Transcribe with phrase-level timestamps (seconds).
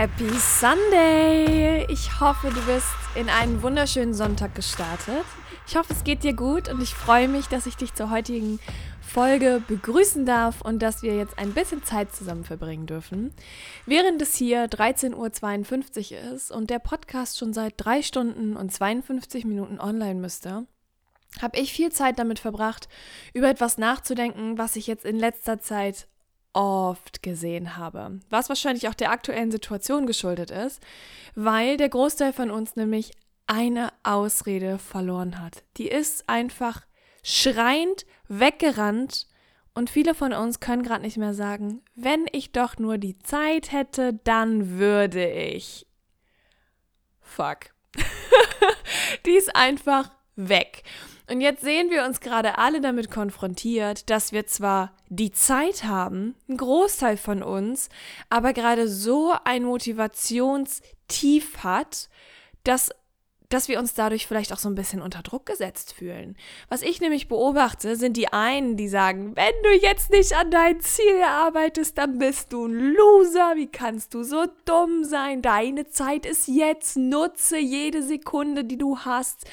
[0.00, 1.84] Happy Sunday!
[1.90, 5.24] Ich hoffe, du bist in einen wunderschönen Sonntag gestartet.
[5.66, 8.60] Ich hoffe, es geht dir gut und ich freue mich, dass ich dich zur heutigen
[9.00, 13.32] Folge begrüßen darf und dass wir jetzt ein bisschen Zeit zusammen verbringen dürfen.
[13.86, 19.44] Während es hier 13.52 Uhr ist und der Podcast schon seit drei Stunden und 52
[19.46, 20.64] Minuten online müsste,
[21.42, 22.88] habe ich viel Zeit damit verbracht,
[23.34, 26.06] über etwas nachzudenken, was ich jetzt in letzter Zeit
[26.52, 28.20] oft gesehen habe.
[28.30, 30.82] Was wahrscheinlich auch der aktuellen Situation geschuldet ist,
[31.34, 33.12] weil der Großteil von uns nämlich
[33.46, 35.64] eine Ausrede verloren hat.
[35.76, 36.82] Die ist einfach
[37.22, 39.26] schreiend weggerannt
[39.74, 43.72] und viele von uns können gerade nicht mehr sagen, wenn ich doch nur die Zeit
[43.72, 45.86] hätte, dann würde ich.
[47.20, 47.70] Fuck.
[49.26, 50.82] die ist einfach weg.
[51.30, 56.34] Und jetzt sehen wir uns gerade alle damit konfrontiert, dass wir zwar die Zeit haben,
[56.48, 57.90] ein Großteil von uns,
[58.30, 62.08] aber gerade so ein Motivationstief hat,
[62.64, 62.90] dass
[63.48, 66.36] dass wir uns dadurch vielleicht auch so ein bisschen unter Druck gesetzt fühlen.
[66.68, 70.80] Was ich nämlich beobachte, sind die einen, die sagen, wenn du jetzt nicht an dein
[70.80, 73.54] Ziel arbeitest, dann bist du ein Loser.
[73.56, 75.40] Wie kannst du so dumm sein?
[75.40, 76.98] Deine Zeit ist jetzt.
[76.98, 79.46] Nutze jede Sekunde, die du hast.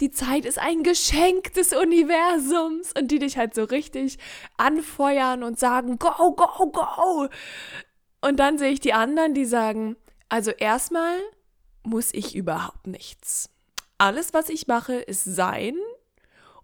[0.00, 2.92] Die Zeit ist ein Geschenk des Universums.
[2.98, 4.18] Und die dich halt so richtig
[4.56, 7.28] anfeuern und sagen, go, go, go.
[8.22, 9.96] Und dann sehe ich die anderen, die sagen,
[10.30, 11.18] also erstmal
[11.82, 13.50] muss ich überhaupt nichts.
[13.98, 15.76] Alles, was ich mache, ist sein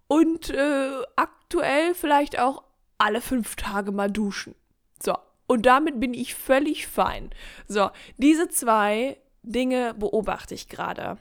[0.07, 2.63] und äh, aktuell vielleicht auch
[2.97, 4.55] alle fünf Tage mal duschen.
[5.01, 7.31] So, und damit bin ich völlig fein.
[7.67, 11.17] So, diese zwei Dinge beobachte ich gerade.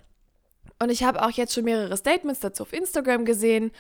[0.81, 3.73] Und ich habe auch jetzt schon mehrere Statements dazu auf Instagram gesehen.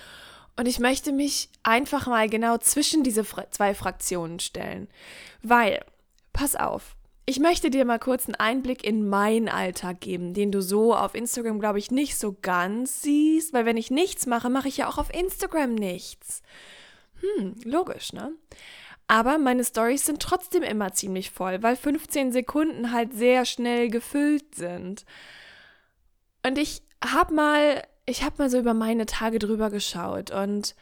[0.56, 4.88] Und ich möchte mich einfach mal genau zwischen diese zwei Fraktionen stellen.
[5.42, 5.84] Weil,
[6.32, 6.96] pass auf,
[7.28, 11.14] ich möchte dir mal kurz einen Einblick in meinen Alltag geben, den du so auf
[11.14, 14.88] Instagram, glaube ich, nicht so ganz siehst, weil wenn ich nichts mache, mache ich ja
[14.88, 16.40] auch auf Instagram nichts.
[17.20, 18.32] Hm, logisch, ne?
[19.08, 24.54] Aber meine Stories sind trotzdem immer ziemlich voll, weil 15 Sekunden halt sehr schnell gefüllt
[24.54, 25.04] sind.
[26.46, 30.74] Und ich habe mal, ich habe mal so über meine Tage drüber geschaut und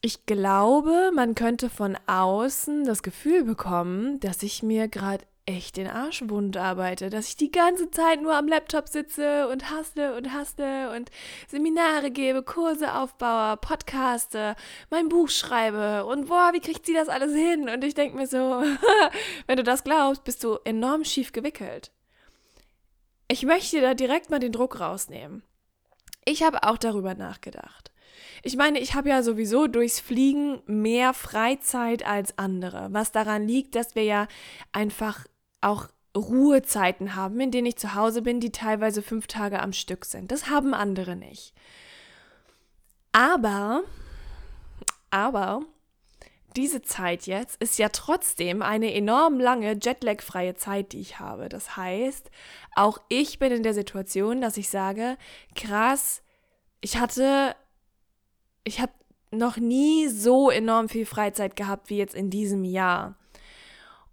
[0.00, 5.86] ich glaube, man könnte von außen das Gefühl bekommen, dass ich mir gerade echt den
[5.86, 10.32] Arsch wund arbeite, dass ich die ganze Zeit nur am Laptop sitze und hasse und
[10.32, 11.10] hasse und
[11.48, 14.56] Seminare gebe, Kurse aufbaue, podcaste,
[14.90, 17.68] mein Buch schreibe und boah, wie kriegt sie das alles hin?
[17.68, 18.64] Und ich denke mir so,
[19.46, 21.92] wenn du das glaubst, bist du enorm schief gewickelt.
[23.28, 25.44] Ich möchte da direkt mal den Druck rausnehmen.
[26.24, 27.92] Ich habe auch darüber nachgedacht.
[28.42, 33.74] Ich meine, ich habe ja sowieso durchs Fliegen mehr Freizeit als andere, was daran liegt,
[33.76, 34.28] dass wir ja
[34.72, 35.24] einfach
[35.66, 40.04] auch Ruhezeiten haben, in denen ich zu Hause bin, die teilweise fünf Tage am Stück
[40.04, 40.32] sind.
[40.32, 41.52] Das haben andere nicht.
[43.12, 43.82] Aber,
[45.10, 45.62] aber,
[46.56, 51.50] diese Zeit jetzt ist ja trotzdem eine enorm lange Jetlag-freie Zeit, die ich habe.
[51.50, 52.30] Das heißt,
[52.74, 55.18] auch ich bin in der Situation, dass ich sage,
[55.54, 56.22] krass,
[56.80, 57.54] ich hatte,
[58.64, 58.92] ich habe
[59.30, 63.16] noch nie so enorm viel Freizeit gehabt wie jetzt in diesem Jahr.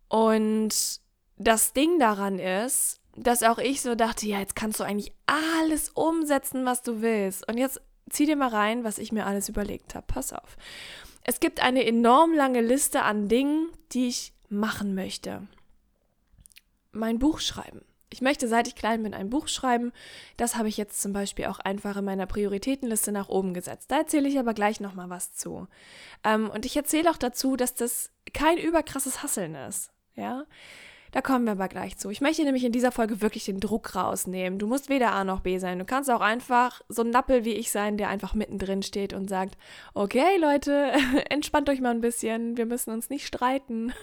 [0.09, 1.02] Und
[1.37, 5.89] das Ding daran ist, dass auch ich so dachte, ja, jetzt kannst du eigentlich alles
[5.89, 7.47] umsetzen, was du willst.
[7.47, 10.05] Und jetzt zieh dir mal rein, was ich mir alles überlegt habe.
[10.07, 10.57] Pass auf.
[11.23, 15.47] Es gibt eine enorm lange Liste an Dingen, die ich machen möchte.
[16.91, 17.81] Mein Buch schreiben.
[18.09, 19.91] Ich möchte, seit ich klein bin, ein Buch schreiben.
[20.37, 23.89] Das habe ich jetzt zum Beispiel auch einfach in meiner Prioritätenliste nach oben gesetzt.
[23.89, 25.67] Da erzähle ich aber gleich nochmal was zu.
[26.23, 29.91] Ähm, und ich erzähle auch dazu, dass das kein überkrasses Hasseln ist.
[30.15, 30.45] Ja,
[31.13, 32.09] da kommen wir aber gleich zu.
[32.09, 34.57] Ich möchte nämlich in dieser Folge wirklich den Druck rausnehmen.
[34.57, 35.77] Du musst weder A noch B sein.
[35.77, 39.29] Du kannst auch einfach so ein Nappel wie ich sein, der einfach mittendrin steht und
[39.29, 39.55] sagt,
[39.93, 40.91] okay Leute,
[41.29, 43.93] entspannt euch mal ein bisschen, wir müssen uns nicht streiten.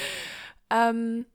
[0.70, 1.26] ähm,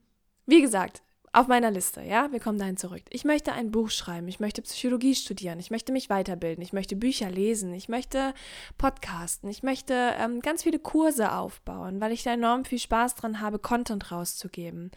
[0.46, 1.04] wie gesagt,
[1.38, 3.04] auf meiner Liste, ja, wir kommen dahin zurück.
[3.12, 6.96] Ich möchte ein Buch schreiben, ich möchte Psychologie studieren, ich möchte mich weiterbilden, ich möchte
[6.96, 8.34] Bücher lesen, ich möchte
[8.80, 13.40] podcasten, ich möchte ähm, ganz viele Kurse aufbauen, weil ich da enorm viel Spaß dran
[13.40, 14.90] habe, Content rauszugeben.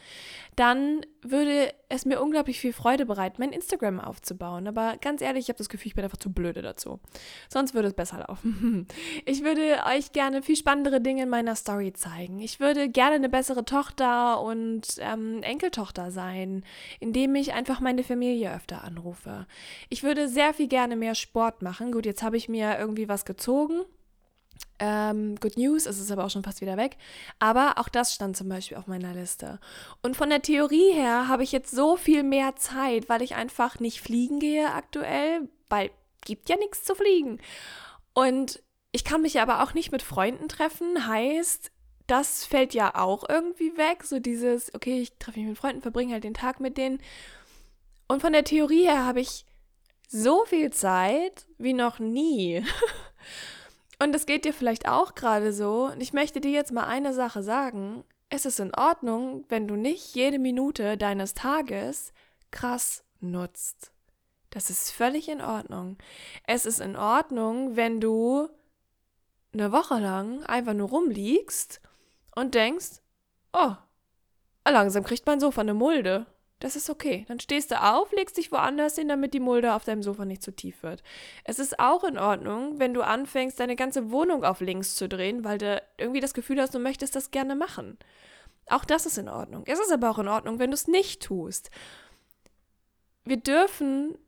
[0.57, 4.67] Dann würde es mir unglaublich viel Freude bereiten, mein Instagram aufzubauen.
[4.67, 7.01] Aber ganz ehrlich, ich habe das Gefühl, ich bin einfach zu blöde dazu.
[7.49, 8.87] Sonst würde es besser laufen.
[9.27, 12.41] Ich würde euch gerne viel spannendere Dinge in meiner Story zeigen.
[12.41, 16.30] Ich würde gerne eine bessere Tochter und ähm, Enkeltochter sein,
[17.01, 19.47] indem ich einfach meine Familie öfter anrufe.
[19.89, 21.93] Ich würde sehr viel gerne mehr Sport machen.
[21.93, 23.83] Gut, jetzt habe ich mir irgendwie was gezogen
[24.81, 26.97] ähm, Good News, es ist aber auch schon fast wieder weg.
[27.39, 29.61] Aber auch das stand zum Beispiel auf meiner Liste.
[30.03, 33.79] Und von der Theorie her habe ich jetzt so viel mehr Zeit, weil ich einfach
[33.79, 35.91] nicht fliegen gehe aktuell, weil
[36.25, 37.39] gibt ja nichts zu fliegen.
[38.15, 38.63] Und
[38.93, 41.71] ich kann mich aber auch nicht mit Freunden treffen, heißt,
[42.11, 44.05] das fällt ja auch irgendwie weg.
[44.05, 47.01] So dieses, okay, ich treffe mich mit Freunden, verbringe halt den Tag mit denen.
[48.09, 49.47] Und von der Theorie her habe ich
[50.09, 52.65] so viel Zeit wie noch nie.
[54.03, 55.91] Und es geht dir vielleicht auch gerade so.
[55.93, 58.03] Und ich möchte dir jetzt mal eine Sache sagen.
[58.29, 62.13] Es ist in Ordnung, wenn du nicht jede Minute deines Tages
[62.51, 63.93] krass nutzt.
[64.51, 65.97] Das ist völlig in Ordnung.
[66.47, 68.49] Es ist in Ordnung, wenn du
[69.53, 71.81] eine Woche lang einfach nur rumliegst
[72.35, 73.01] und denkst,
[73.53, 73.75] oh,
[74.67, 76.27] langsam kriegt mein Sofa eine Mulde.
[76.61, 77.25] Das ist okay.
[77.27, 80.43] Dann stehst du auf, legst dich woanders hin, damit die Mulde auf deinem Sofa nicht
[80.43, 81.03] zu tief wird.
[81.45, 85.43] Es ist auch in Ordnung, wenn du anfängst, deine ganze Wohnung auf links zu drehen,
[85.43, 87.99] weil du irgendwie das Gefühl hast, du möchtest das gerne machen.
[88.67, 89.65] Auch das ist in Ordnung.
[89.67, 91.71] Es ist aber auch in Ordnung, wenn du es nicht tust.
[93.25, 94.19] Wir dürfen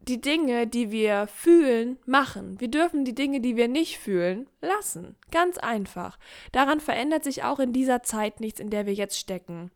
[0.00, 2.58] die Dinge, die wir fühlen, machen.
[2.60, 5.16] Wir dürfen die Dinge, die wir nicht fühlen, lassen.
[5.30, 6.18] Ganz einfach.
[6.52, 9.70] Daran verändert sich auch in dieser Zeit nichts, in der wir jetzt stecken.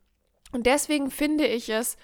[0.52, 1.96] Und deswegen finde ich es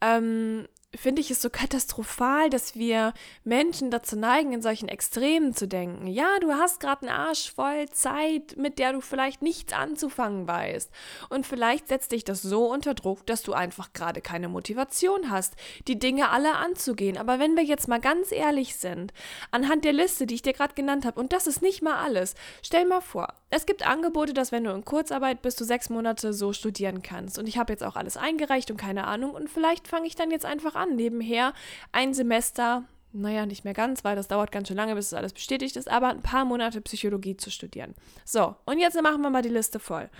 [0.00, 3.12] ähm, finde ich es so katastrophal, dass wir
[3.44, 6.06] Menschen dazu neigen, in solchen Extremen zu denken.
[6.06, 10.90] Ja, du hast gerade einen Arsch voll Zeit, mit der du vielleicht nichts anzufangen weißt.
[11.28, 15.54] Und vielleicht setzt dich das so unter Druck, dass du einfach gerade keine Motivation hast,
[15.88, 17.18] die Dinge alle anzugehen.
[17.18, 19.12] Aber wenn wir jetzt mal ganz ehrlich sind,
[19.50, 22.34] anhand der Liste, die ich dir gerade genannt habe, und das ist nicht mal alles,
[22.62, 26.32] stell mal vor, es gibt Angebote, dass wenn du in Kurzarbeit bist, du sechs Monate
[26.32, 27.38] so studieren kannst.
[27.38, 29.32] Und ich habe jetzt auch alles eingereicht und keine Ahnung.
[29.32, 31.52] Und vielleicht fange ich dann jetzt einfach an nebenher
[31.92, 35.32] ein Semester, naja, nicht mehr ganz, weil das dauert ganz schön lange, bis das alles
[35.32, 37.94] bestätigt ist, aber ein paar Monate Psychologie zu studieren.
[38.24, 40.10] So, und jetzt machen wir mal die Liste voll.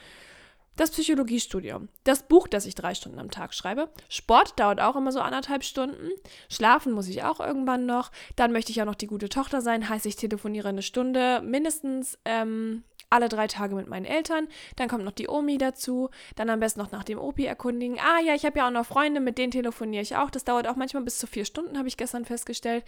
[0.76, 3.88] Das Psychologiestudium, das Buch, das ich drei Stunden am Tag schreibe.
[4.10, 6.10] Sport dauert auch immer so anderthalb Stunden.
[6.50, 8.12] Schlafen muss ich auch irgendwann noch.
[8.36, 12.18] Dann möchte ich auch noch die gute Tochter sein, heißt ich telefoniere eine Stunde mindestens
[12.26, 14.48] ähm, alle drei Tage mit meinen Eltern.
[14.76, 16.10] Dann kommt noch die Omi dazu.
[16.34, 17.98] Dann am besten noch nach dem Opi erkundigen.
[18.00, 20.30] Ah ja, ich habe ja auch noch Freunde, mit denen telefoniere ich auch.
[20.30, 22.84] Das dauert auch manchmal bis zu vier Stunden, habe ich gestern festgestellt.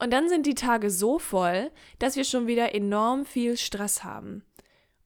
[0.00, 4.44] Und dann sind die Tage so voll, dass wir schon wieder enorm viel Stress haben.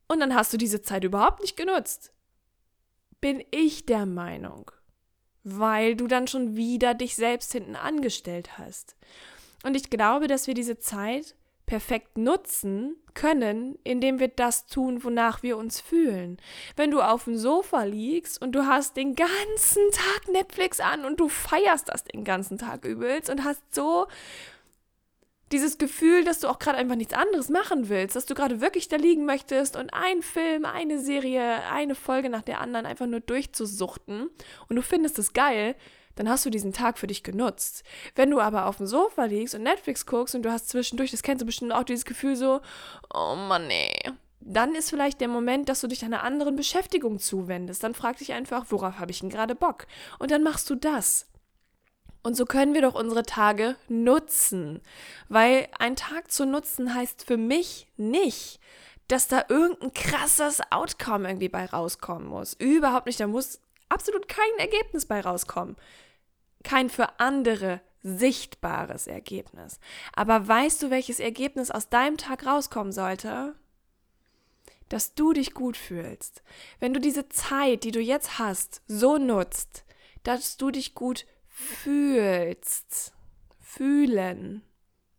[0.09, 2.13] Und dann hast du diese Zeit überhaupt nicht genutzt.
[3.21, 4.71] Bin ich der Meinung.
[5.43, 8.97] Weil du dann schon wieder dich selbst hinten angestellt hast.
[9.65, 11.35] Und ich glaube, dass wir diese Zeit
[11.67, 16.39] perfekt nutzen können, indem wir das tun, wonach wir uns fühlen.
[16.77, 21.19] Wenn du auf dem Sofa liegst und du hast den ganzen Tag Netflix an und
[21.19, 24.07] du feierst das den ganzen Tag übelst und hast so
[25.53, 28.89] dieses Gefühl, dass du auch gerade einfach nichts anderes machen willst, dass du gerade wirklich
[28.89, 33.21] da liegen möchtest und ein Film, eine Serie, eine Folge nach der anderen einfach nur
[33.21, 34.29] durchzusuchten
[34.69, 35.77] und du findest es geil,
[36.17, 37.85] dann hast du diesen Tag für dich genutzt.
[38.15, 41.23] Wenn du aber auf dem Sofa liegst und Netflix guckst und du hast zwischendurch, das
[41.23, 42.61] kennst du bestimmt auch, dieses Gefühl so,
[43.15, 43.95] oh Mann, nee.
[44.41, 47.83] Dann ist vielleicht der Moment, dass du dich einer anderen Beschäftigung zuwendest.
[47.83, 49.87] Dann frag dich einfach, worauf habe ich denn gerade Bock?
[50.19, 51.27] Und dann machst du das.
[52.23, 54.81] Und so können wir doch unsere Tage nutzen.
[55.29, 58.61] Weil ein Tag zu nutzen heißt für mich nicht,
[59.09, 62.55] dass da irgendein krasses Outcome irgendwie bei rauskommen muss.
[62.55, 63.21] Überhaupt nicht.
[63.21, 65.77] Da muss absolut kein Ergebnis bei rauskommen
[66.63, 69.81] kein für andere sichtbares Ergebnis.
[70.15, 73.55] Aber weißt du, welches Ergebnis aus deinem Tag rauskommen sollte?
[74.89, 76.43] Dass du dich gut fühlst.
[76.79, 79.85] Wenn du diese Zeit, die du jetzt hast, so nutzt,
[80.23, 83.13] dass du dich gut fühlst.
[83.61, 84.63] Fühlen.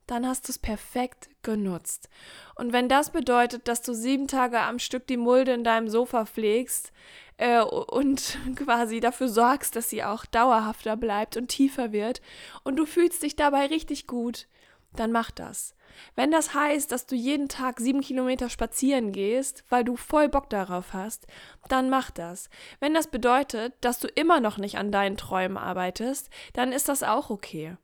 [0.06, 2.08] Dann hast du es perfekt genutzt.
[2.56, 6.26] Und wenn das bedeutet, dass du sieben Tage am Stück die Mulde in deinem Sofa
[6.26, 6.94] pflegst,
[7.38, 12.22] äh, und quasi dafür sorgst, dass sie auch dauerhafter bleibt und tiefer wird
[12.64, 14.48] und du fühlst dich dabei richtig gut,
[14.96, 15.76] dann mach das.
[16.16, 20.50] Wenn das heißt, dass du jeden Tag sieben Kilometer spazieren gehst, weil du voll Bock
[20.50, 21.28] darauf hast,
[21.70, 22.50] dann mach das.
[22.80, 27.04] Wenn das bedeutet, dass du immer noch nicht an deinen Träumen arbeitest, dann ist das
[27.04, 27.78] auch okay.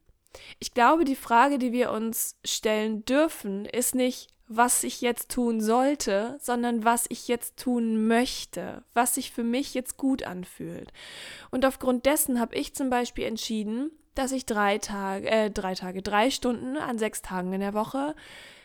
[0.60, 5.62] Ich glaube, die Frage, die wir uns stellen dürfen, ist nicht, was ich jetzt tun
[5.62, 10.92] sollte, sondern was ich jetzt tun möchte, was sich für mich jetzt gut anfühlt.
[11.52, 16.02] Und aufgrund dessen habe ich zum Beispiel entschieden, dass ich drei Tage, äh, drei Tage,
[16.02, 18.16] drei Stunden an sechs Tagen in der Woche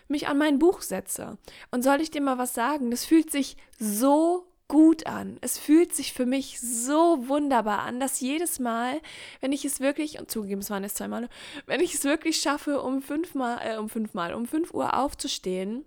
[0.09, 1.39] mich an mein Buch setze.
[1.71, 2.91] Und soll ich dir mal was sagen?
[2.91, 5.39] Das fühlt sich so gut an.
[5.41, 9.01] Es fühlt sich für mich so wunderbar an, dass jedes Mal,
[9.41, 11.29] wenn ich es wirklich, und zugegeben, es waren es zweimal,
[11.67, 15.85] wenn ich es wirklich schaffe, um fünfmal, äh, um fünfmal, um fünf Uhr aufzustehen,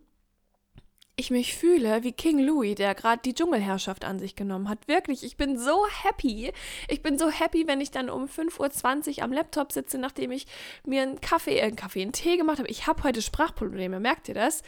[1.18, 4.88] ich mich fühle wie King Louis, der gerade die Dschungelherrschaft an sich genommen hat.
[4.88, 6.52] Wirklich, ich bin so happy.
[6.88, 10.48] Ich bin so happy, wenn ich dann um 5.20 Uhr am Laptop sitze, nachdem ich
[10.86, 12.70] mir einen Kaffee, äh, einen Kaffee, einen Tee gemacht habe.
[12.70, 14.64] Ich habe heute Sprachprobleme, merkt ihr das?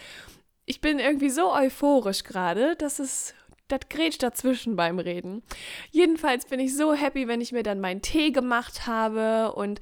[0.65, 3.34] Ich bin irgendwie so euphorisch gerade, dass es
[3.67, 5.43] das grätscht dazwischen beim Reden.
[5.91, 9.79] Jedenfalls bin ich so happy, wenn ich mir dann meinen Tee gemacht habe und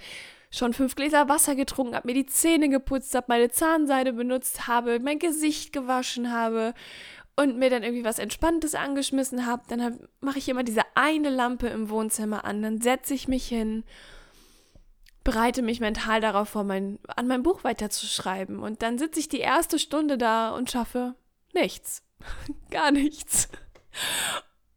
[0.52, 5.00] schon fünf Gläser Wasser getrunken, habe mir die Zähne geputzt, habe meine Zahnseide benutzt, habe
[5.00, 6.74] mein Gesicht gewaschen habe
[7.38, 9.64] und mir dann irgendwie was Entspanntes angeschmissen habe.
[9.70, 13.84] Dann mache ich immer diese eine Lampe im Wohnzimmer an, dann setze ich mich hin,
[15.24, 18.60] bereite mich mental darauf vor, mein, an meinem Buch weiterzuschreiben.
[18.60, 21.16] Und dann sitze ich die erste Stunde da und schaffe
[21.54, 22.04] nichts.
[22.72, 23.50] Gar nichts.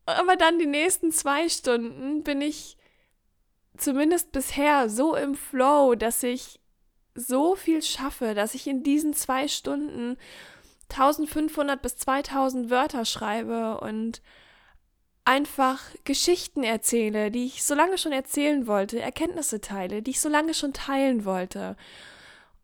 [0.06, 2.76] Aber dann die nächsten zwei Stunden bin ich
[3.76, 6.61] zumindest bisher so im Flow, dass ich
[7.14, 10.16] so viel schaffe, dass ich in diesen zwei Stunden
[10.90, 14.21] 1500 bis 2000 Wörter schreibe und
[15.25, 20.28] einfach Geschichten erzähle, die ich so lange schon erzählen wollte, Erkenntnisse teile, die ich so
[20.28, 21.76] lange schon teilen wollte.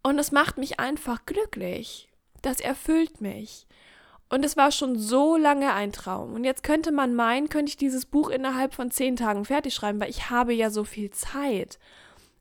[0.03, 2.09] Und es macht mich einfach glücklich.
[2.43, 3.67] Das erfüllt mich.
[4.31, 6.35] Und es war schon so lange ein Traum.
[6.35, 10.01] Und jetzt könnte man meinen, könnte ich dieses Buch innerhalb von zehn Tagen fertig schreiben,
[10.01, 11.81] weil ich habe ja so viel Zeit.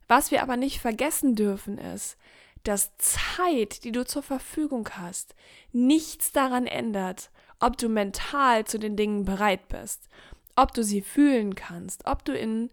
[0.06, 2.16] Was wir aber nicht vergessen dürfen ist,
[2.62, 5.34] dass Zeit, die du zur Verfügung hast,
[5.72, 10.08] nichts daran ändert, ob du mental zu den Dingen bereit bist,
[10.54, 12.70] ob du sie fühlen kannst, ob du in,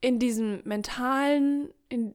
[0.00, 2.14] in diesem mentalen, in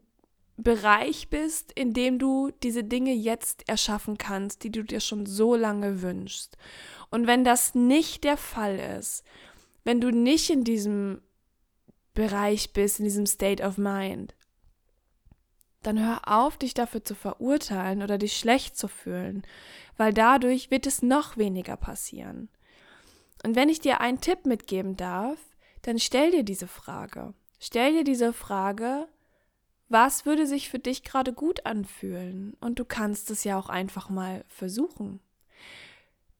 [0.55, 5.55] Bereich bist, in dem du diese Dinge jetzt erschaffen kannst, die du dir schon so
[5.55, 6.57] lange wünschst.
[7.09, 9.23] Und wenn das nicht der Fall ist,
[9.83, 11.21] wenn du nicht in diesem
[12.13, 14.35] Bereich bist, in diesem State of Mind,
[15.81, 19.43] dann hör auf, dich dafür zu verurteilen oder dich schlecht zu fühlen,
[19.97, 22.49] weil dadurch wird es noch weniger passieren.
[23.43, 25.37] Und wenn ich dir einen Tipp mitgeben darf,
[25.81, 27.33] dann stell dir diese Frage.
[27.59, 29.07] Stell dir diese Frage,
[29.89, 32.55] was würde sich für dich gerade gut anfühlen?
[32.59, 35.19] Und du kannst es ja auch einfach mal versuchen.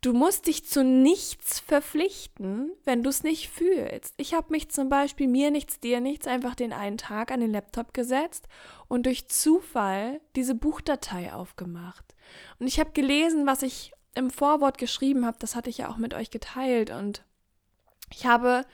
[0.01, 4.13] Du musst dich zu nichts verpflichten, wenn du es nicht fühlst.
[4.17, 7.53] Ich habe mich zum Beispiel mir nichts, dir nichts einfach den einen Tag an den
[7.53, 8.49] Laptop gesetzt
[8.89, 12.15] und durch Zufall diese Buchdatei aufgemacht.
[12.59, 15.37] Und ich habe gelesen, was ich im Vorwort geschrieben habe.
[15.39, 16.89] Das hatte ich ja auch mit euch geteilt.
[16.89, 17.23] Und
[18.11, 18.65] ich habe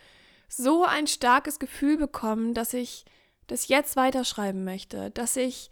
[0.47, 3.05] so ein starkes Gefühl bekommen, dass ich
[3.51, 5.69] das jetzt weiterschreiben möchte, dass ich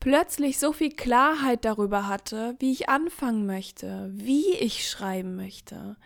[0.00, 5.96] plötzlich so viel Klarheit darüber hatte, wie ich anfangen möchte, wie ich schreiben möchte,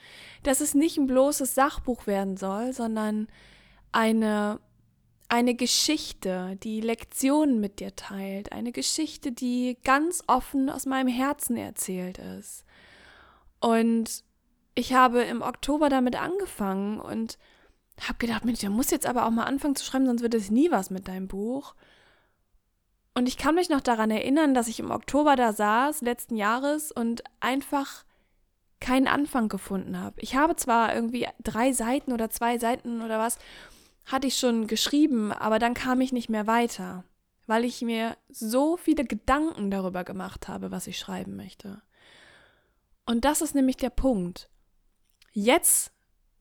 [0.43, 3.29] dass es nicht ein bloßes Sachbuch werden soll, sondern
[3.93, 4.61] eine
[5.33, 11.57] eine Geschichte, die Lektionen mit dir teilt, eine Geschichte, die ganz offen aus meinem Herzen
[11.57, 12.67] erzählt ist.
[13.59, 14.25] Und
[14.75, 17.39] ich habe im Oktober damit angefangen und
[18.01, 20.51] hab gedacht, Mensch, der muss jetzt aber auch mal anfangen zu schreiben, sonst wird es
[20.51, 21.75] nie was mit deinem Buch.
[23.15, 26.91] Und ich kann mich noch daran erinnern, dass ich im Oktober da saß, letzten Jahres,
[26.91, 28.05] und einfach
[28.81, 30.21] keinen Anfang gefunden habe.
[30.21, 33.39] Ich habe zwar irgendwie drei Seiten oder zwei Seiten oder was,
[34.07, 37.05] hatte ich schon geschrieben, aber dann kam ich nicht mehr weiter,
[37.47, 41.83] weil ich mir so viele Gedanken darüber gemacht habe, was ich schreiben möchte.
[43.07, 44.49] Und das ist nämlich der Punkt.
[45.33, 45.92] Jetzt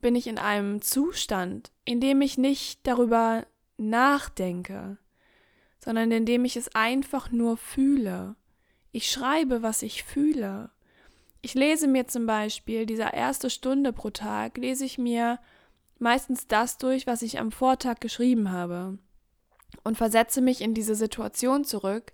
[0.01, 3.45] bin ich in einem Zustand, in dem ich nicht darüber
[3.77, 4.97] nachdenke,
[5.79, 8.35] sondern in dem ich es einfach nur fühle.
[8.91, 10.69] Ich schreibe, was ich fühle.
[11.41, 15.39] Ich lese mir zum Beispiel diese erste Stunde pro Tag, lese ich mir
[15.97, 18.97] meistens das durch, was ich am Vortag geschrieben habe
[19.83, 22.13] und versetze mich in diese Situation zurück,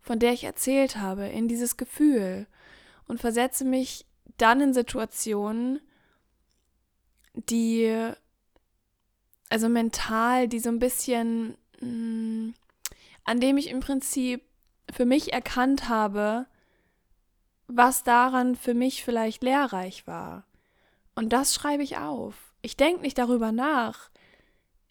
[0.00, 2.46] von der ich erzählt habe, in dieses Gefühl
[3.08, 5.80] und versetze mich dann in Situationen,
[7.36, 8.12] die,
[9.48, 12.54] also mental, die so ein bisschen, mh, mm,
[13.24, 14.42] an dem ich im Prinzip
[14.90, 16.46] für mich erkannt habe,
[17.66, 20.44] was daran für mich vielleicht lehrreich war.
[21.14, 22.54] Und das schreibe ich auf.
[22.62, 24.10] Ich denke nicht darüber nach.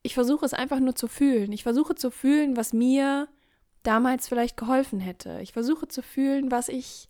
[0.02, 1.52] Ich versuche es einfach nur zu fühlen.
[1.52, 3.28] Ich versuche zu fühlen, was mir
[3.84, 5.40] damals vielleicht geholfen hätte.
[5.42, 7.10] Ich versuche zu fühlen, was ich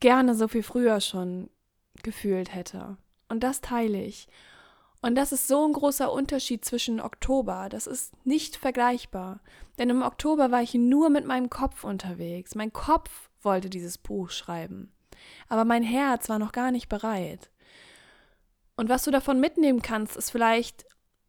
[0.00, 1.50] gerne so viel früher schon
[2.02, 2.96] gefühlt hätte.
[3.28, 4.28] Und das teile ich.
[5.00, 7.68] Und das ist so ein großer Unterschied zwischen Oktober.
[7.70, 9.40] Das ist nicht vergleichbar.
[9.78, 12.54] Denn im Oktober war ich nur mit meinem Kopf unterwegs.
[12.54, 14.92] Mein Kopf wollte dieses Buch schreiben.
[15.48, 17.50] Aber mein Herz war noch gar nicht bereit.
[18.76, 20.86] Und was du davon mitnehmen kannst, ist vielleicht,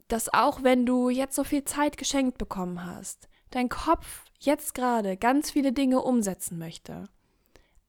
[0.07, 5.17] dass auch wenn du jetzt so viel Zeit geschenkt bekommen hast, dein Kopf jetzt gerade
[5.17, 7.09] ganz viele Dinge umsetzen möchte.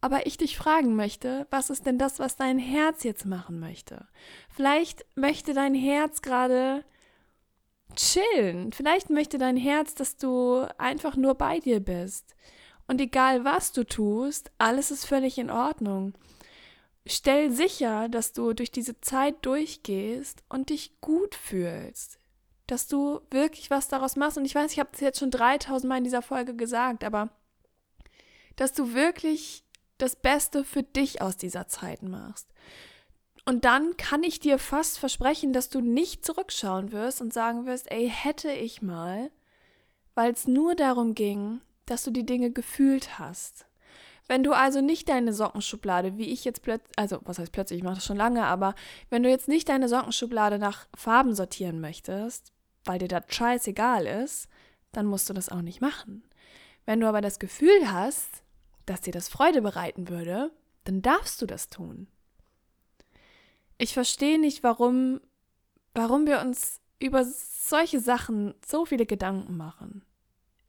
[0.00, 4.06] Aber ich dich fragen möchte, was ist denn das, was dein Herz jetzt machen möchte?
[4.48, 6.84] Vielleicht möchte dein Herz gerade
[7.96, 8.72] chillen.
[8.72, 12.34] Vielleicht möchte dein Herz, dass du einfach nur bei dir bist.
[12.88, 16.14] Und egal was du tust, alles ist völlig in Ordnung.
[17.06, 22.18] Stell sicher, dass du durch diese Zeit durchgehst und dich gut fühlst.
[22.66, 24.38] Dass du wirklich was daraus machst.
[24.38, 27.30] Und ich weiß, ich habe es jetzt schon 3000 Mal in dieser Folge gesagt, aber
[28.56, 29.64] dass du wirklich
[30.02, 32.48] das Beste für dich aus dieser Zeit machst.
[33.44, 37.90] Und dann kann ich dir fast versprechen, dass du nicht zurückschauen wirst und sagen wirst,
[37.90, 39.30] ey, hätte ich mal,
[40.14, 43.66] weil es nur darum ging, dass du die Dinge gefühlt hast.
[44.28, 47.84] Wenn du also nicht deine Sockenschublade, wie ich jetzt plötzlich, also was heißt plötzlich, ich
[47.84, 48.76] mache das schon lange, aber
[49.08, 52.52] wenn du jetzt nicht deine Sockenschublade nach Farben sortieren möchtest,
[52.84, 54.48] weil dir das scheißegal ist,
[54.92, 56.22] dann musst du das auch nicht machen.
[56.86, 58.42] Wenn du aber das Gefühl hast,
[58.86, 60.50] dass dir das Freude bereiten würde,
[60.84, 62.08] dann darfst du das tun.
[63.78, 65.20] Ich verstehe nicht, warum,
[65.94, 70.04] warum wir uns über solche Sachen so viele Gedanken machen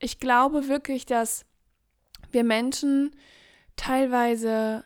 [0.02, 1.46] ich glaube wirklich, dass
[2.32, 3.16] wir Menschen
[3.76, 4.84] teilweise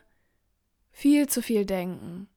[0.92, 2.28] viel zu viel denken.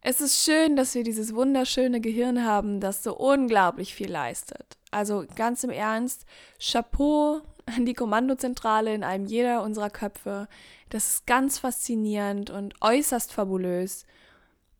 [0.00, 4.78] Es ist schön, dass wir dieses wunderschöne Gehirn haben, das so unglaublich viel leistet.
[4.90, 6.24] Also ganz im Ernst,
[6.58, 7.42] Chapeau
[7.76, 10.48] an die Kommandozentrale in einem jeder unserer Köpfe.
[10.88, 14.04] Das ist ganz faszinierend und äußerst fabulös.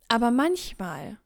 [0.07, 1.17] Aber manchmal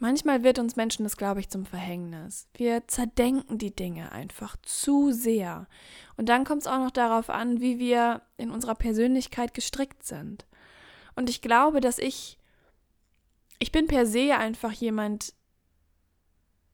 [0.00, 2.46] Manchmal wird uns Menschen das, glaube ich, zum Verhängnis.
[2.54, 5.66] Wir zerdenken die Dinge einfach zu sehr.
[6.16, 10.46] Und dann kommt es auch noch darauf an, wie wir in unserer Persönlichkeit gestrickt sind.
[11.16, 12.38] Und ich glaube, dass ich,
[13.58, 15.34] ich bin per se einfach jemand,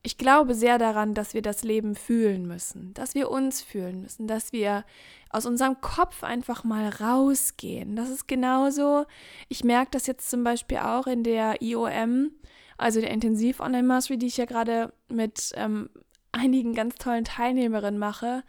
[0.07, 4.29] ich glaube sehr daran, dass wir das Leben fühlen müssen, dass wir uns fühlen müssen,
[4.29, 4.85] dass wir
[5.31, 7.97] aus unserem Kopf einfach mal rausgehen.
[7.97, 9.07] Das ist genauso,
[9.49, 12.33] ich merke das jetzt zum Beispiel auch in der IOM,
[12.77, 15.89] also der Intensiv-Online-Mastery, die ich ja gerade mit ähm,
[16.33, 18.45] einigen ganz tollen Teilnehmerinnen mache,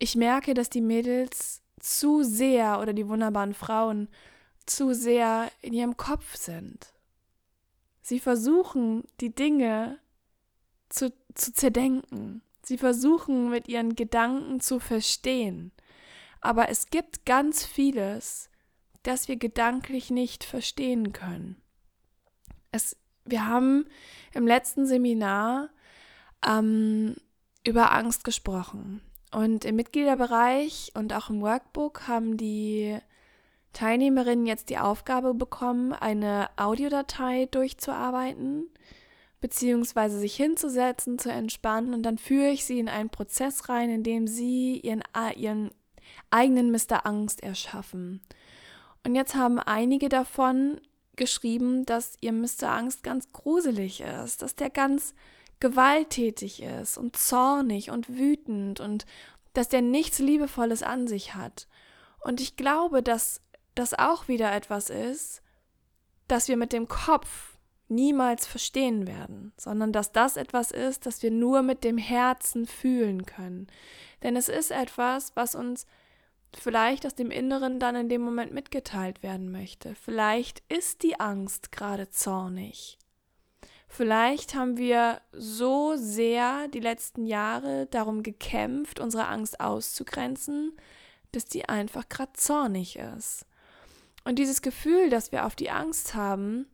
[0.00, 4.08] ich merke, dass die Mädels zu sehr oder die wunderbaren Frauen
[4.66, 6.92] zu sehr in ihrem Kopf sind.
[8.00, 9.98] Sie versuchen, die Dinge
[10.92, 12.42] zu, zu zerdenken.
[12.62, 15.72] Sie versuchen, mit ihren Gedanken zu verstehen.
[16.40, 18.50] Aber es gibt ganz vieles,
[19.02, 21.60] das wir gedanklich nicht verstehen können.
[22.70, 23.86] Es wir haben
[24.32, 25.68] im letzten Seminar
[26.46, 27.16] ähm,
[27.66, 29.00] über Angst gesprochen.
[29.30, 32.98] Und im Mitgliederbereich und auch im Workbook haben die
[33.72, 38.68] Teilnehmerinnen jetzt die Aufgabe bekommen, eine Audiodatei durchzuarbeiten,
[39.42, 41.92] beziehungsweise sich hinzusetzen, zu entspannen.
[41.92, 45.02] Und dann führe ich sie in einen Prozess rein, in dem sie ihren,
[45.36, 45.72] ihren
[46.30, 47.04] eigenen Mr.
[47.04, 48.22] Angst erschaffen.
[49.04, 50.80] Und jetzt haben einige davon
[51.16, 52.70] geschrieben, dass ihr Mr.
[52.70, 55.12] Angst ganz gruselig ist, dass der ganz
[55.60, 59.06] gewalttätig ist und zornig und wütend und
[59.54, 61.66] dass der nichts Liebevolles an sich hat.
[62.20, 63.40] Und ich glaube, dass
[63.74, 65.42] das auch wieder etwas ist,
[66.28, 67.51] das wir mit dem Kopf
[67.94, 73.26] niemals verstehen werden, sondern dass das etwas ist, das wir nur mit dem Herzen fühlen
[73.26, 73.68] können.
[74.22, 75.86] Denn es ist etwas, was uns
[76.54, 79.94] vielleicht aus dem Inneren dann in dem Moment mitgeteilt werden möchte.
[79.94, 82.98] Vielleicht ist die Angst gerade zornig.
[83.88, 90.72] Vielleicht haben wir so sehr die letzten Jahre darum gekämpft, unsere Angst auszugrenzen,
[91.32, 93.46] dass die einfach gerade zornig ist.
[94.24, 96.66] Und dieses Gefühl, das wir auf die Angst haben,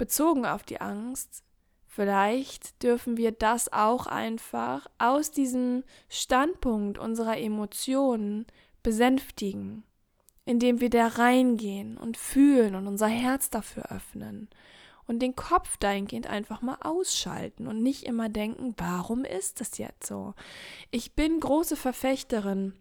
[0.00, 1.44] bezogen auf die Angst,
[1.86, 8.46] vielleicht dürfen wir das auch einfach aus diesem Standpunkt unserer Emotionen
[8.82, 9.84] besänftigen,
[10.46, 14.48] indem wir da reingehen und fühlen und unser Herz dafür öffnen
[15.06, 20.06] und den Kopf dahingehend einfach mal ausschalten und nicht immer denken, warum ist das jetzt
[20.06, 20.32] so?
[20.90, 22.72] Ich bin große Verfechterin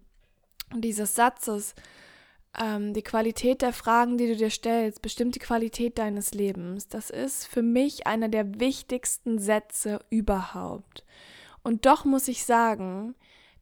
[0.74, 1.76] dieses Satzes,
[2.58, 6.88] ähm, die Qualität der Fragen, die du dir stellst, bestimmt die Qualität deines Lebens.
[6.88, 11.06] Das ist für mich einer der wichtigsten Sätze überhaupt.
[11.64, 13.16] Und doch muss ich sagen,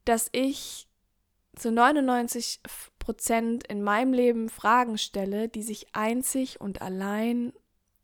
[0.06, 0.88] dass ich
[1.56, 2.62] zu 99
[3.00, 7.54] Prozent in meinem Leben Fragen stelle, die sich einzig und allein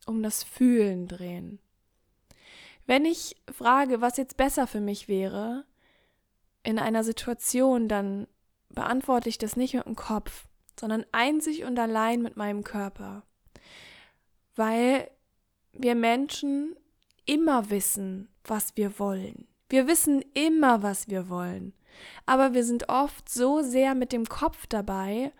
[0.05, 1.59] um das Fühlen drehen.
[2.85, 5.65] Wenn ich frage, was jetzt besser für mich wäre,
[6.63, 8.27] in einer Situation, dann
[8.69, 10.47] beantworte ich das nicht mit dem Kopf,
[10.79, 13.23] sondern einzig und allein mit meinem Körper.
[14.55, 15.09] Weil
[15.73, 16.75] wir Menschen
[17.25, 19.47] immer wissen, was wir wollen.
[19.69, 21.73] Wir wissen immer, was wir wollen.
[22.25, 25.31] Aber wir sind oft so sehr mit dem Kopf dabei,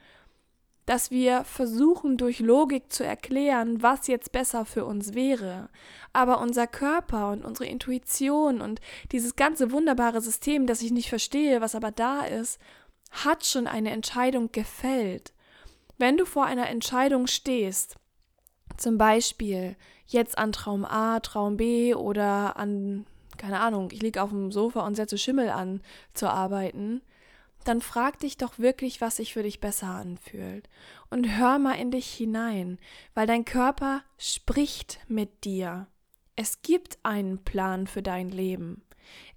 [0.85, 5.69] dass wir versuchen durch Logik zu erklären, was jetzt besser für uns wäre.
[6.11, 11.61] Aber unser Körper und unsere Intuition und dieses ganze wunderbare System, das ich nicht verstehe,
[11.61, 12.59] was aber da ist,
[13.13, 15.34] hat schon eine Entscheidung gefällt.
[15.97, 17.95] Wenn du vor einer Entscheidung stehst,
[18.78, 19.76] zum Beispiel
[20.08, 23.06] jetzt an Traum A, Traum B oder an,
[23.38, 25.82] keine Ahnung, ich liege auf dem Sofa und setze Schimmel an
[26.13, 27.02] zu arbeiten,
[27.63, 30.67] dann frag dich doch wirklich, was sich für dich besser anfühlt.
[31.10, 32.78] Und hör mal in dich hinein,
[33.13, 35.88] weil dein Körper spricht mit dir.
[36.36, 38.84] Es gibt einen Plan für dein Leben.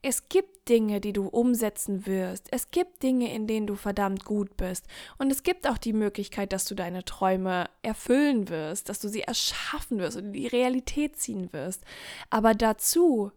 [0.03, 2.49] Es gibt Dinge, die du umsetzen wirst.
[2.51, 4.87] Es gibt Dinge, in denen du verdammt gut bist.
[5.19, 9.23] Und es gibt auch die Möglichkeit, dass du deine Träume erfüllen wirst, dass du sie
[9.23, 11.83] erschaffen wirst und in die Realität ziehen wirst.
[12.31, 13.33] Aber dazu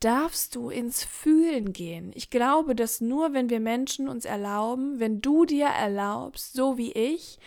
[0.00, 2.12] darfst du ins Fühlen gehen.
[2.14, 6.92] Ich glaube, dass nur wenn wir Menschen uns erlauben, wenn du dir erlaubst, so wie
[6.92, 7.38] ich,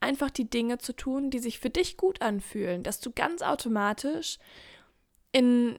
[0.00, 4.38] einfach die Dinge zu tun, die sich für dich gut anfühlen, dass du ganz automatisch
[5.32, 5.78] in,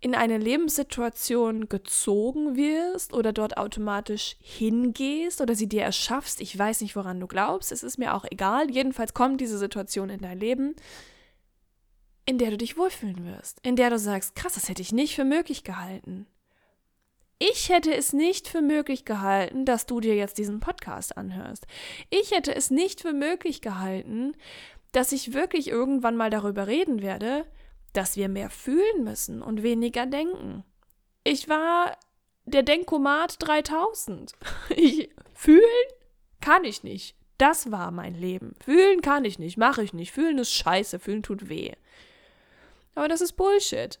[0.00, 6.40] in eine Lebenssituation gezogen wirst oder dort automatisch hingehst oder sie dir erschaffst.
[6.40, 8.70] Ich weiß nicht, woran du glaubst, es ist mir auch egal.
[8.70, 10.76] Jedenfalls kommt diese Situation in dein Leben
[12.28, 15.14] in der du dich wohlfühlen wirst, in der du sagst, krass, das hätte ich nicht
[15.14, 16.26] für möglich gehalten.
[17.38, 21.66] Ich hätte es nicht für möglich gehalten, dass du dir jetzt diesen Podcast anhörst.
[22.10, 24.34] Ich hätte es nicht für möglich gehalten,
[24.92, 27.46] dass ich wirklich irgendwann mal darüber reden werde,
[27.92, 30.64] dass wir mehr fühlen müssen und weniger denken.
[31.24, 31.96] Ich war
[32.46, 34.32] der Denkomat 3000.
[34.76, 35.62] Ich, fühlen
[36.40, 37.16] kann ich nicht.
[37.38, 38.54] Das war mein Leben.
[38.64, 40.12] Fühlen kann ich nicht, mache ich nicht.
[40.12, 41.72] Fühlen ist scheiße, fühlen tut weh.
[42.94, 44.00] Aber das ist Bullshit.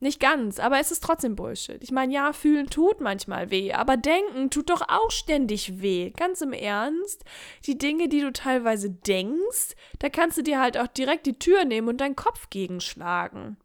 [0.00, 1.82] Nicht ganz, aber es ist trotzdem Bullshit.
[1.82, 6.10] Ich meine, ja, fühlen tut manchmal weh, aber denken tut doch auch ständig weh.
[6.10, 7.24] Ganz im Ernst.
[7.66, 11.64] Die Dinge, die du teilweise denkst, da kannst du dir halt auch direkt die Tür
[11.64, 13.56] nehmen und deinen Kopf gegenschlagen.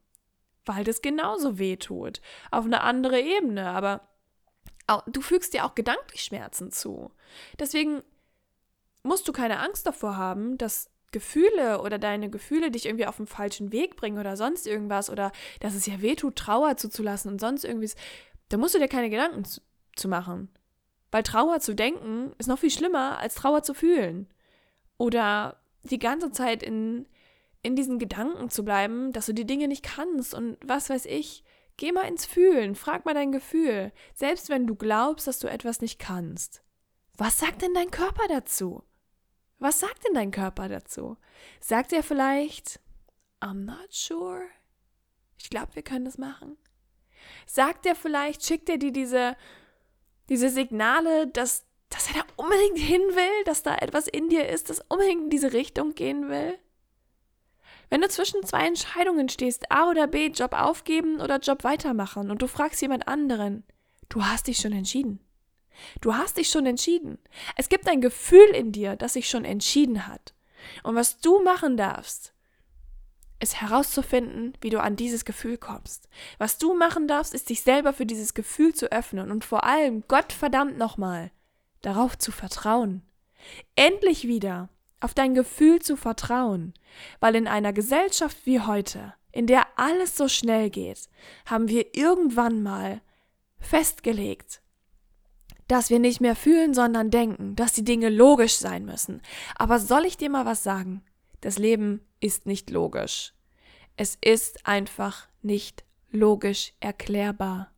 [0.66, 2.20] Weil das genauso weh tut.
[2.50, 4.02] Auf eine andere Ebene, aber
[5.06, 7.12] du fügst dir auch gedanklich Schmerzen zu.
[7.60, 8.02] Deswegen
[9.04, 13.28] musst du keine Angst davor haben, dass Gefühle oder deine Gefühle dich irgendwie auf den
[13.28, 17.64] falschen Weg bringen oder sonst irgendwas oder dass es ja wehtut, Trauer zuzulassen und sonst
[17.64, 17.90] irgendwie,
[18.50, 19.62] da musst du dir keine Gedanken zu,
[19.96, 20.50] zu machen.
[21.12, 24.28] Weil Trauer zu denken ist noch viel schlimmer, als Trauer zu fühlen.
[24.98, 27.08] Oder die ganze Zeit in,
[27.62, 31.44] in diesen Gedanken zu bleiben, dass du die Dinge nicht kannst und was weiß ich.
[31.78, 35.82] Geh mal ins Fühlen, frag mal dein Gefühl, selbst wenn du glaubst, dass du etwas
[35.82, 36.64] nicht kannst.
[37.18, 38.84] Was sagt denn dein Körper dazu?
[39.64, 41.16] Was sagt denn dein Körper dazu?
[41.62, 42.82] Sagt er vielleicht,
[43.40, 44.42] I'm not sure?
[45.38, 46.58] Ich glaube, wir können das machen.
[47.46, 49.38] Sagt er vielleicht, schickt er dir diese,
[50.28, 54.70] diese Signale, dass, dass er da unbedingt hin will, dass da etwas in dir ist,
[54.70, 56.60] das unbedingt in diese Richtung gehen will?
[57.90, 62.42] Wenn du zwischen zwei Entscheidungen stehst, A oder B, Job aufgeben oder Job weitermachen, und
[62.42, 63.64] du fragst jemand anderen,
[64.10, 65.22] du hast dich schon entschieden.
[66.02, 67.18] Du hast dich schon entschieden.
[67.56, 70.34] Es gibt ein Gefühl in dir, das sich schon entschieden hat.
[70.84, 72.34] Und was du machen darfst,
[73.44, 76.08] ist herauszufinden, wie du an dieses Gefühl kommst.
[76.38, 80.04] Was du machen darfst, ist dich selber für dieses Gefühl zu öffnen und vor allem,
[80.08, 81.30] Gott verdammt nochmal,
[81.82, 83.04] darauf zu vertrauen.
[83.76, 84.70] Endlich wieder
[85.02, 86.74] auf dein Gefühl zu vertrauen,
[87.20, 91.10] weil in einer Gesellschaft wie heute, in der alles so schnell geht,
[91.46, 93.02] haben wir irgendwann mal
[93.60, 94.62] festgelegt,
[95.74, 99.24] dass wir nicht mehr fühlen, sondern denken, dass die Dinge logisch sein müssen.
[99.56, 101.04] Aber soll ich dir mal was sagen?
[101.42, 103.34] Das Leben ist nicht logisch.
[103.98, 107.72] Es ist einfach nicht logisch erklärbar.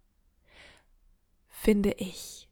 [1.48, 2.50] Finde ich.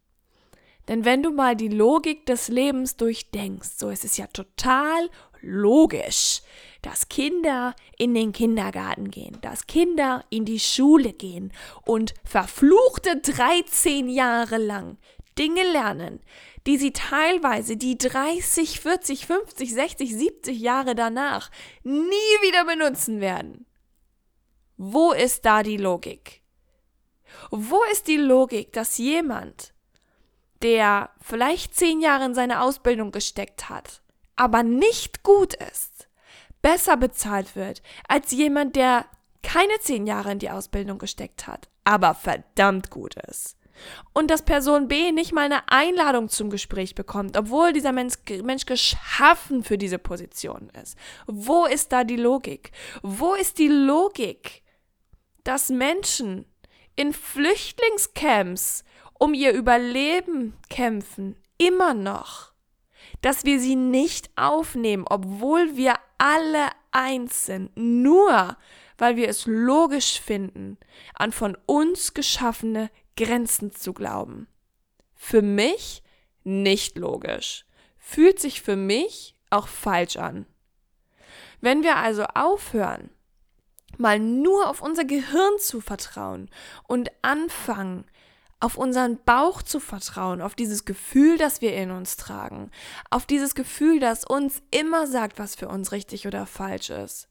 [0.87, 5.09] Denn wenn du mal die Logik des Lebens durchdenkst, so ist es ja total
[5.41, 6.41] logisch,
[6.81, 11.51] dass Kinder in den Kindergarten gehen, dass Kinder in die Schule gehen
[11.85, 14.97] und verfluchte 13 Jahre lang
[15.37, 16.21] Dinge lernen,
[16.65, 21.51] die sie teilweise die 30, 40, 50, 60, 70 Jahre danach
[21.83, 23.65] nie wieder benutzen werden.
[24.77, 26.41] Wo ist da die Logik?
[27.51, 29.73] Wo ist die Logik, dass jemand,
[30.61, 34.01] der vielleicht zehn Jahre in seine Ausbildung gesteckt hat,
[34.35, 36.07] aber nicht gut ist,
[36.61, 39.05] besser bezahlt wird als jemand, der
[39.41, 43.57] keine zehn Jahre in die Ausbildung gesteckt hat, aber verdammt gut ist?
[44.13, 48.65] Und dass Person B nicht mal eine Einladung zum Gespräch bekommt, obwohl dieser Mensch, Mensch
[48.65, 50.97] geschaffen für diese Position ist.
[51.27, 52.71] Wo ist da die Logik?
[53.01, 54.63] Wo ist die Logik,
[55.43, 56.45] dass Menschen
[56.95, 58.83] in Flüchtlingscamps
[59.19, 62.53] um ihr Überleben kämpfen, immer noch?
[63.21, 68.57] Dass wir sie nicht aufnehmen, obwohl wir alle eins sind, nur
[68.97, 70.77] weil wir es logisch finden,
[71.15, 74.47] an von uns geschaffene Grenzen zu glauben.
[75.15, 76.03] Für mich
[76.43, 77.65] nicht logisch.
[77.97, 80.45] Fühlt sich für mich auch falsch an.
[81.61, 83.09] Wenn wir also aufhören,
[83.97, 86.49] mal nur auf unser Gehirn zu vertrauen
[86.87, 88.05] und anfangen,
[88.59, 92.71] auf unseren Bauch zu vertrauen, auf dieses Gefühl, das wir in uns tragen,
[93.09, 97.27] auf dieses Gefühl, das uns immer sagt, was für uns richtig oder falsch ist,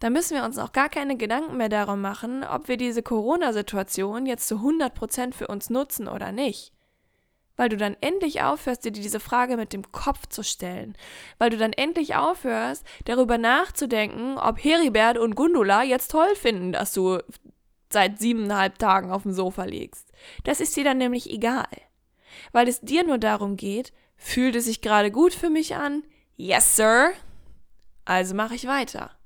[0.00, 4.26] da müssen wir uns auch gar keine Gedanken mehr darum machen, ob wir diese Corona-Situation
[4.26, 6.72] jetzt zu 100% für uns nutzen oder nicht.
[7.56, 10.96] Weil du dann endlich aufhörst, dir diese Frage mit dem Kopf zu stellen.
[11.38, 16.92] Weil du dann endlich aufhörst, darüber nachzudenken, ob Heribert und Gundula jetzt toll finden, dass
[16.92, 17.18] du
[17.90, 20.12] seit siebeneinhalb Tagen auf dem Sofa liegst.
[20.44, 21.66] Das ist dir dann nämlich egal.
[22.52, 26.04] Weil es dir nur darum geht, fühlt es sich gerade gut für mich an?
[26.36, 27.10] Yes, sir.
[28.04, 29.17] Also mache ich weiter.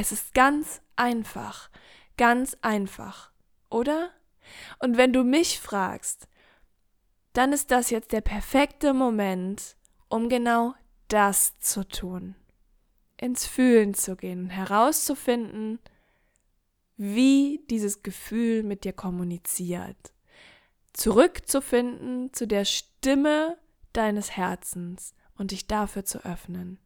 [0.00, 1.70] Es ist ganz einfach,
[2.16, 3.32] ganz einfach,
[3.68, 4.10] oder?
[4.78, 6.28] Und wenn du mich fragst,
[7.32, 9.76] dann ist das jetzt der perfekte Moment,
[10.08, 10.74] um genau
[11.08, 12.36] das zu tun.
[13.16, 15.80] Ins Fühlen zu gehen, herauszufinden,
[16.96, 20.12] wie dieses Gefühl mit dir kommuniziert.
[20.92, 23.58] Zurückzufinden zu der Stimme
[23.92, 26.78] deines Herzens und dich dafür zu öffnen.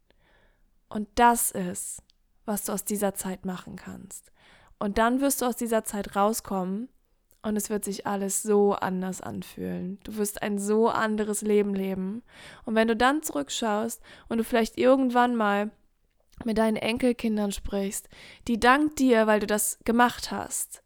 [0.88, 2.02] Und das ist,
[2.44, 4.32] was du aus dieser Zeit machen kannst.
[4.78, 6.88] Und dann wirst du aus dieser Zeit rauskommen
[7.42, 9.98] und es wird sich alles so anders anfühlen.
[10.04, 12.22] Du wirst ein so anderes Leben leben.
[12.64, 15.70] Und wenn du dann zurückschaust und du vielleicht irgendwann mal
[16.44, 18.08] mit deinen Enkelkindern sprichst,
[18.48, 20.82] die dank dir, weil du das gemacht hast,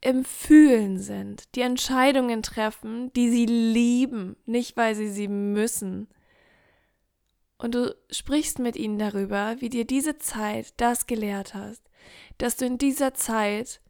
[0.00, 6.08] im Fühlen sind, die Entscheidungen treffen, die sie lieben, nicht weil sie sie müssen,
[7.62, 11.80] und du sprichst mit ihnen darüber, wie dir diese Zeit das gelehrt hast,
[12.38, 13.80] dass du in dieser Zeit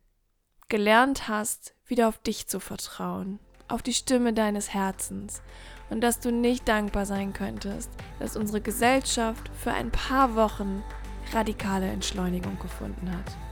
[0.68, 5.40] gelernt hast, wieder auf dich zu vertrauen, auf die Stimme deines Herzens
[5.88, 10.82] und dass du nicht dankbar sein könntest, dass unsere Gesellschaft für ein paar Wochen
[11.32, 13.51] radikale Entschleunigung gefunden hat.